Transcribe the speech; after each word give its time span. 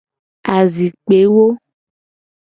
Azikpewo. 0.55 1.45